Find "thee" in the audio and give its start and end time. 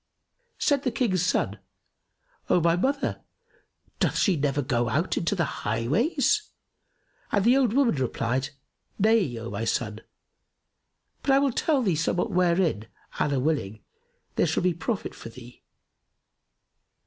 11.83-11.95, 15.29-15.61